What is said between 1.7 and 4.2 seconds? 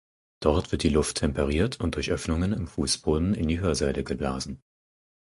und durch Öffnungen im Fußboden in die Hörsäle